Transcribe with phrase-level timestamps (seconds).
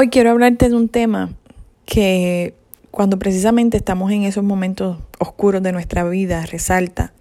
[0.00, 1.32] Hoy quiero hablarte de un tema
[1.84, 2.54] que
[2.92, 7.12] cuando precisamente estamos en esos momentos oscuros de nuestra vida resalta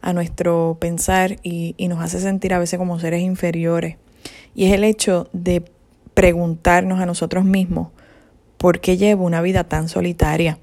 [0.00, 3.94] a nuestro pensar y, y nos hace sentir a veces como seres inferiores.
[4.56, 5.62] Y es el hecho de
[6.14, 7.90] preguntarnos a nosotros mismos
[8.56, 10.58] por qué llevo una vida tan solitaria.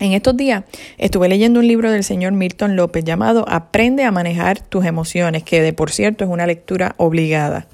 [0.00, 0.64] En estos días
[0.98, 5.62] estuve leyendo un libro del señor Milton López llamado Aprende a manejar tus emociones, que
[5.62, 7.68] de por cierto es una lectura obligada.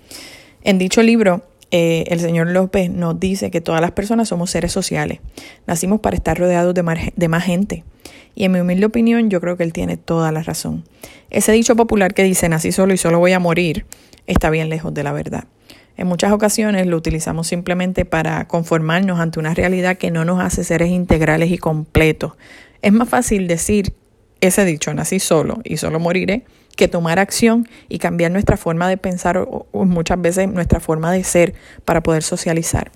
[0.63, 4.73] En dicho libro, eh, el señor López nos dice que todas las personas somos seres
[4.73, 5.21] sociales.
[5.67, 7.85] Nacimos para estar rodeados de, de más gente.
[8.35, 10.85] Y en mi humilde opinión, yo creo que él tiene toda la razón.
[11.31, 13.87] Ese dicho popular que dice nací solo y solo voy a morir
[14.27, 15.45] está bien lejos de la verdad.
[15.97, 20.65] En muchas ocasiones lo utilizamos simplemente para conformarnos ante una realidad que no nos hace
[20.65, 22.33] seres integrales y completos.
[22.81, 23.93] Es más fácil decir
[24.41, 26.45] ese dicho, nací solo y solo moriré,
[26.77, 31.25] que tomar acción y cambiar nuestra forma de pensar o, muchas veces nuestra forma de
[31.25, 32.91] ser para poder socializar.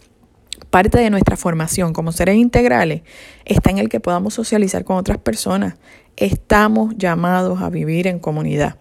[0.70, 3.02] Parte de nuestra formación como seres integrales
[3.45, 5.75] está en el que podamos socializar con otras personas.
[6.17, 8.77] Estamos llamados a vivir en comunidad.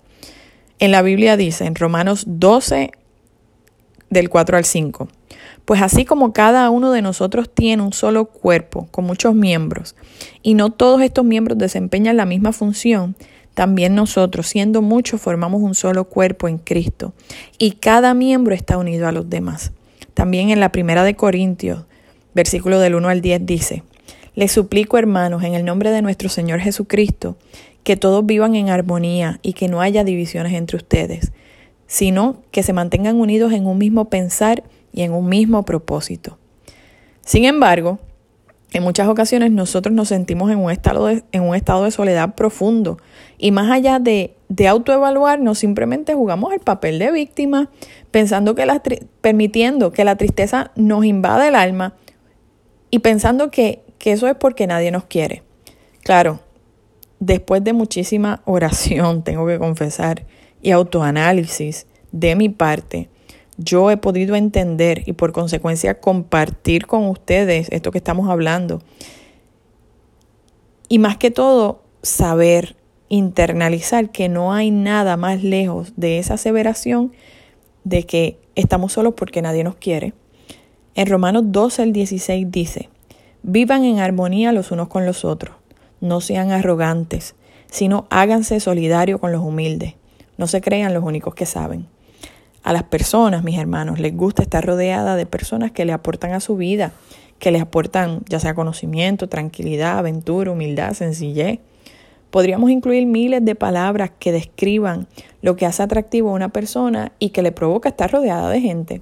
[0.79, 2.91] En la Biblia dice en Romanos 12,
[4.13, 5.09] del 4 al 5.
[5.65, 9.95] Pues así como cada uno de nosotros tiene un solo cuerpo con muchos miembros,
[10.41, 13.15] y no todos estos miembros desempeñan la misma función,
[13.53, 17.13] también nosotros, siendo muchos, formamos un solo cuerpo en Cristo,
[17.57, 19.71] y cada miembro está unido a los demás.
[20.13, 21.85] También en la primera de Corintios,
[22.33, 23.83] versículo del 1 al 10 dice,
[24.35, 27.37] Les suplico, hermanos, en el nombre de nuestro Señor Jesucristo,
[27.83, 31.31] que todos vivan en armonía y que no haya divisiones entre ustedes
[31.93, 36.39] sino que se mantengan unidos en un mismo pensar y en un mismo propósito.
[37.23, 37.99] Sin embargo,
[38.73, 42.35] en muchas ocasiones nosotros nos sentimos en un estado de, en un estado de soledad
[42.35, 42.97] profundo
[43.37, 47.69] y más allá de, de autoevaluarnos, simplemente jugamos el papel de víctima,
[48.11, 48.81] pensando que la,
[49.21, 51.95] permitiendo que la tristeza nos invada el alma
[52.89, 55.43] y pensando que, que eso es porque nadie nos quiere.
[56.03, 56.39] Claro,
[57.19, 60.25] después de muchísima oración, tengo que confesar,
[60.61, 63.09] y autoanálisis de mi parte,
[63.57, 68.81] yo he podido entender y por consecuencia compartir con ustedes esto que estamos hablando.
[70.89, 72.75] Y más que todo, saber,
[73.09, 77.13] internalizar que no hay nada más lejos de esa aseveración
[77.83, 80.13] de que estamos solos porque nadie nos quiere.
[80.95, 82.89] En Romanos 12 al 16 dice,
[83.41, 85.55] vivan en armonía los unos con los otros,
[86.01, 87.35] no sean arrogantes,
[87.69, 89.95] sino háganse solidarios con los humildes.
[90.37, 91.87] No se crean los únicos que saben.
[92.63, 96.39] A las personas, mis hermanos, les gusta estar rodeada de personas que le aportan a
[96.39, 96.93] su vida,
[97.37, 101.59] que les aportan ya sea conocimiento, tranquilidad, aventura, humildad, sencillez.
[102.31, 105.07] Podríamos incluir miles de palabras que describan
[105.41, 109.01] lo que hace atractivo a una persona y que le provoca estar rodeada de gente.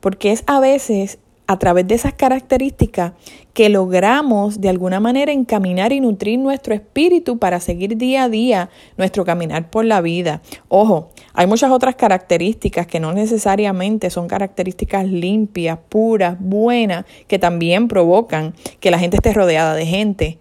[0.00, 1.18] Porque es a veces
[1.50, 3.14] a través de esas características
[3.54, 8.70] que logramos de alguna manera encaminar y nutrir nuestro espíritu para seguir día a día
[8.96, 10.42] nuestro caminar por la vida.
[10.68, 17.88] Ojo, hay muchas otras características que no necesariamente son características limpias, puras, buenas, que también
[17.88, 20.38] provocan que la gente esté rodeada de gente.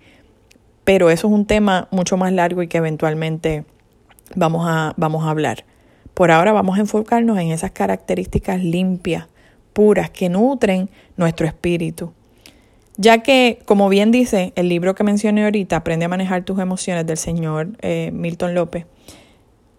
[0.83, 3.65] Pero eso es un tema mucho más largo y que eventualmente
[4.35, 5.65] vamos a, vamos a hablar.
[6.13, 9.25] Por ahora vamos a enfocarnos en esas características limpias
[10.12, 12.12] que nutren nuestro espíritu.
[12.97, 17.06] Ya que, como bien dice el libro que mencioné ahorita, Aprende a manejar tus emociones
[17.07, 18.85] del señor eh, Milton López,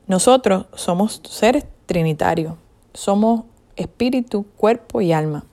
[0.06, 2.54] nosotros somos seres trinitarios,
[2.94, 3.42] somos
[3.76, 5.44] espíritu, cuerpo y alma.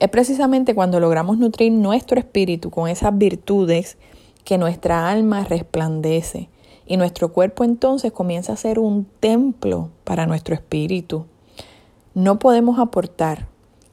[0.00, 3.96] Es precisamente cuando logramos nutrir nuestro espíritu con esas virtudes
[4.44, 6.48] que nuestra alma resplandece
[6.86, 11.26] y nuestro cuerpo entonces comienza a ser un templo para nuestro espíritu.
[12.14, 13.48] No podemos aportar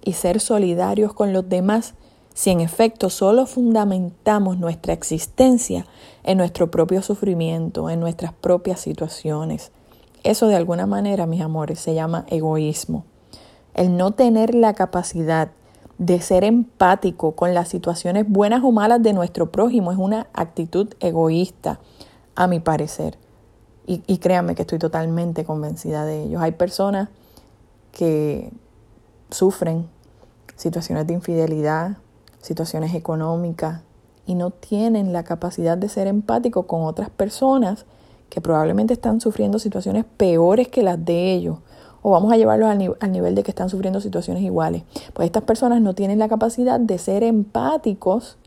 [0.06, 1.96] y ser solidarios con los demás
[2.36, 5.86] si en efecto solo fundamentamos nuestra existencia
[6.24, 9.72] en nuestro propio sufrimiento, en nuestras propias situaciones.
[10.24, 13.06] Eso de alguna manera, mis amores, se llama egoísmo.
[13.74, 15.52] El no tener la capacidad
[15.98, 20.94] de ser empático con las situaciones buenas o malas de nuestro prójimo es una actitud
[21.00, 21.80] egoísta,
[22.36, 23.18] a mi parecer.
[23.88, 26.42] Y, y créanme que estoy totalmente convencida de ello.
[26.42, 27.08] Hay personas
[27.94, 28.52] que
[29.30, 29.88] sufren
[30.56, 31.98] situaciones de infidelidad,
[32.42, 33.82] situaciones económicas,
[34.26, 37.86] y no tienen la capacidad de ser empático con otras personas
[38.30, 41.60] que probablemente están sufriendo situaciones peores que las de ellos.
[42.02, 44.84] O vamos a llevarlos al, al, nivel de que están sufriendo situaciones iguales.
[45.14, 48.38] Pues estas personas no tienen la capacidad de ser empáticos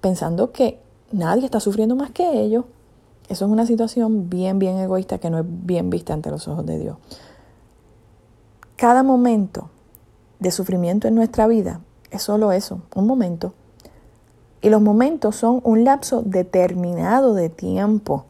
[0.00, 0.80] pensando que
[1.12, 2.64] nadie está sufriendo más que ellos.
[3.28, 6.64] Eso es una situación bien, bien egoísta que no es bien vista ante los ojos
[6.64, 6.96] de Dios.
[8.76, 9.70] Cada momento
[10.40, 11.80] de sufrimiento en nuestra vida
[12.10, 13.54] Es solo eso, un momento.
[14.60, 18.24] Y los momentos son un lapso determinado de tiempo.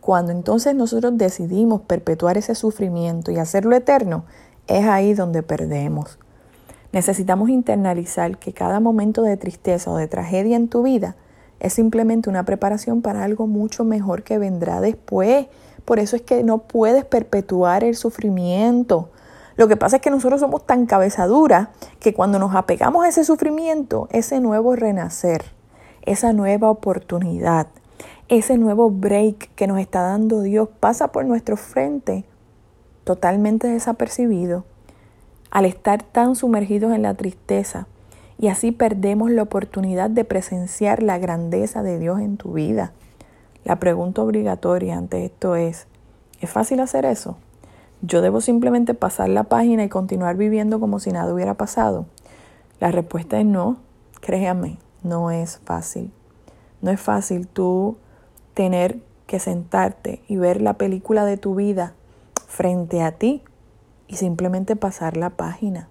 [0.00, 4.24] Cuando entonces nosotros decidimos perpetuar ese sufrimiento y hacerlo eterno,
[4.66, 6.18] es ahí donde perdemos.
[6.92, 11.16] Necesitamos internalizar que cada momento de tristeza o de tragedia en tu vida
[11.60, 15.46] es simplemente una preparación para algo mucho mejor que vendrá después.
[15.84, 19.10] Por eso es que no puedes perpetuar el sufrimiento.
[19.60, 21.68] Lo que pasa es que nosotros somos tan cabezaduras
[21.98, 25.44] que cuando nos apegamos a ese sufrimiento, ese nuevo renacer,
[26.00, 27.66] esa nueva oportunidad,
[28.30, 32.24] ese nuevo break que nos está dando Dios pasa por nuestro frente
[33.04, 34.64] totalmente desapercibido
[35.50, 37.86] al estar tan sumergidos en la tristeza
[38.38, 42.92] y así perdemos la oportunidad de presenciar la grandeza de Dios en tu vida.
[43.64, 45.86] La pregunta obligatoria ante esto es,
[46.40, 47.36] ¿es fácil hacer eso?
[48.02, 52.06] ¿Yo debo simplemente pasar la página y continuar viviendo como si nada hubiera pasado?
[52.80, 53.76] La respuesta es no,
[54.20, 56.10] créame, no es fácil.
[56.80, 57.98] No es fácil tú
[58.54, 61.92] tener que sentarte y ver la película de tu vida
[62.46, 63.42] frente a ti
[64.08, 65.88] y simplemente pasar la página.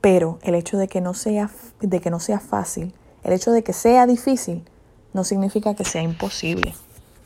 [0.00, 1.48] Pero el hecho de que no sea
[1.80, 2.92] de que no sea fácil,
[3.22, 4.64] el hecho de que sea difícil
[5.12, 6.74] no significa que sea imposible.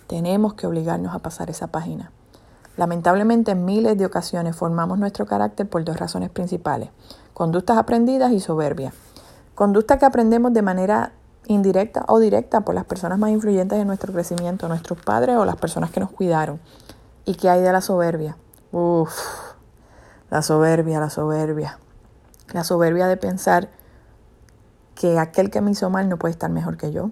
[0.08, 2.12] Tenemos que obligarnos a pasar esa página.
[2.76, 6.88] Lamentablemente en miles de ocasiones formamos nuestro carácter por dos razones principales,
[7.34, 8.92] conductas aprendidas y soberbia.
[9.54, 11.12] Conductas que aprendemos de manera
[11.46, 15.56] indirecta o directa por las personas más influyentes en nuestro crecimiento, nuestros padres o las
[15.56, 16.60] personas que nos cuidaron.
[17.24, 18.36] ¿Y qué hay de la soberbia?
[18.72, 19.12] Uf,
[20.30, 21.78] la soberbia, la soberbia.
[22.52, 23.68] La soberbia de pensar
[24.94, 27.10] que aquel que me hizo mal no puede estar mejor que yo.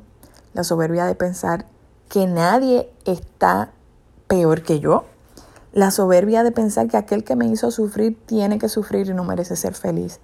[0.55, 1.67] La soberbia de pensar
[2.09, 3.71] que nadie está
[4.27, 5.05] peor que yo.
[5.73, 9.23] La soberbia de pensar que aquel que me hizo sufrir tiene que sufrir y no
[9.23, 10.19] merece ser feliz.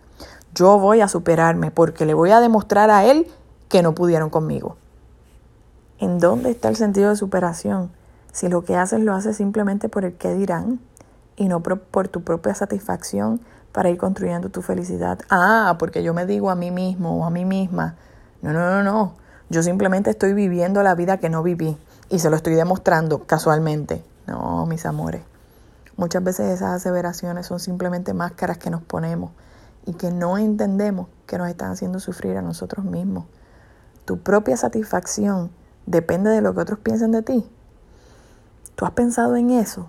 [0.55, 3.29] Yo voy a superarme porque le voy a demostrar a él
[3.69, 4.77] que no pudieron conmigo.
[5.99, 7.91] ¿En dónde está el sentido de superación?
[8.33, 10.81] Si lo que haces lo haces simplemente por el qué dirán
[11.37, 13.41] y no por tu propia satisfacción
[13.71, 15.21] para ir construyendo tu felicidad.
[15.31, 17.95] Ah, porque yo me digo a mí mismo o a mí misma,
[18.43, 19.13] no, no, no, no,
[19.49, 21.77] yo simplemente estoy viviendo la vida que no viví
[22.09, 24.03] y se lo estoy demostrando casualmente.
[24.27, 25.23] No, mis amores.
[25.97, 29.31] Muchas veces esas aseveraciones son simplemente máscaras que nos ponemos
[29.87, 33.25] y que no entendemos que nos están haciendo sufrir a nosotros mismos.
[34.05, 35.51] Tu propia satisfacción
[35.87, 37.51] depende de lo que otros piensen de ti.
[38.75, 39.89] ¿Tú has pensado en eso?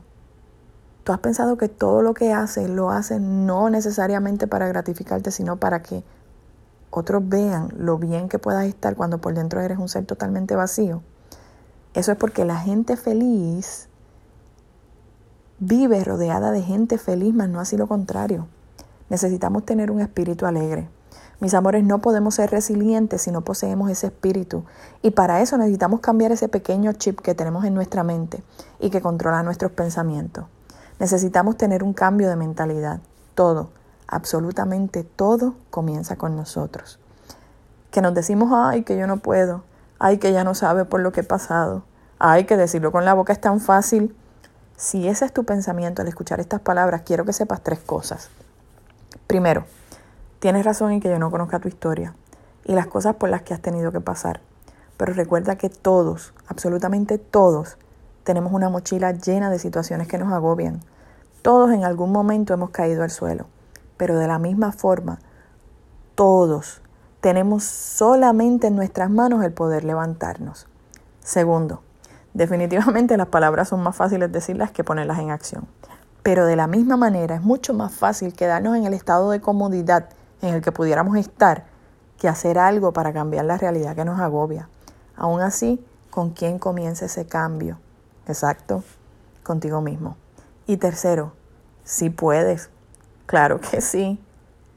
[1.04, 5.58] ¿Tú has pensado que todo lo que haces lo haces no necesariamente para gratificarte, sino
[5.58, 6.04] para que
[6.90, 11.02] otros vean lo bien que puedas estar cuando por dentro eres un ser totalmente vacío?
[11.94, 13.90] Eso es porque la gente feliz
[15.60, 18.48] Vive rodeada de gente feliz, mas no así lo contrario.
[19.10, 20.88] Necesitamos tener un espíritu alegre.
[21.40, 24.66] Mis amores, no podemos ser resilientes si no poseemos ese espíritu.
[25.02, 28.44] Y para eso necesitamos cambiar ese pequeño chip que tenemos en nuestra mente
[28.80, 30.46] y que controla nuestros pensamientos.
[31.00, 33.00] Necesitamos tener un cambio de mentalidad.
[33.34, 33.70] Todo,
[34.08, 37.00] absolutamente todo comienza con nosotros.
[37.90, 39.64] Que nos decimos, ay, que yo no puedo,
[39.98, 41.84] ay, que ya no sabe por lo que he pasado,
[42.20, 44.16] ay, que decirlo con la boca es tan fácil.
[44.78, 48.30] Si ese es tu pensamiento al escuchar estas palabras, quiero que sepas tres cosas.
[49.26, 49.66] Primero,
[50.40, 52.14] tienes razón en que yo no conozca tu historia
[52.64, 54.40] y las cosas por las que has tenido que pasar.
[54.96, 57.78] Pero recuerda que todos, absolutamente todos,
[58.24, 60.82] tenemos una mochila llena de situaciones que nos agobian.
[61.42, 63.48] Todos en algún momento hemos caído al suelo.
[63.98, 65.18] Pero de la misma forma,
[66.14, 66.84] todos
[67.20, 70.68] tenemos solamente en nuestras manos el poder levantarnos.
[71.24, 71.82] Segundo,
[72.38, 75.68] Definitivamente las palabras son más fáciles decirlas que ponerlas en acción.
[76.22, 80.10] Pero de la misma manera es mucho más fácil quedarnos en el estado de comodidad
[80.44, 81.66] en el que pudiéramos estar
[82.20, 84.70] que hacer algo para cambiar la realidad que nos agobia.
[85.16, 87.80] Aún así, ¿con quién comienza ese cambio?
[88.28, 88.84] Exacto,
[89.42, 90.16] contigo mismo.
[90.68, 91.34] Y tercero,
[91.84, 92.70] si puedes.
[93.26, 94.24] Claro que sí.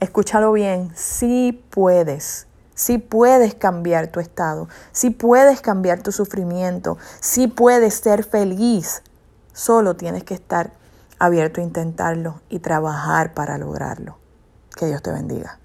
[0.01, 2.47] Escúchalo bien, sí puedes.
[2.81, 9.03] Si puedes cambiar tu estado, si puedes cambiar tu sufrimiento, si puedes ser feliz.
[9.53, 10.73] Solo tienes que estar
[11.19, 14.17] abierto a intentarlo y trabajar para lograrlo.
[14.75, 15.60] Que Dios te bendiga.